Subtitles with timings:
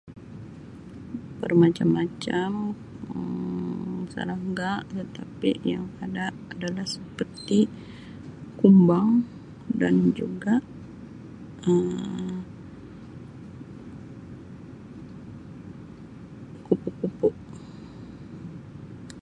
[1.45, 2.51] Bermacam-macam
[3.13, 7.59] Um serangga tetapi yang ada adalah seperti
[8.59, 9.09] kumbang
[9.81, 10.53] dan juga
[11.69, 12.41] Um
[16.65, 17.29] kupu-kupu.